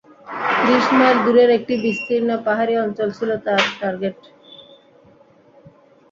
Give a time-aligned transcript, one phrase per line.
[0.57, 4.19] ত্রিশ মাইল দূরের একটি বিস্তীর্ণ পাহাড়ী অঞ্চল ছিল তার টার্গেট।